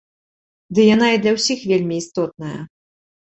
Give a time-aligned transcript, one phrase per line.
[0.77, 2.57] Ды яна і для ўсіх вельмі істотная.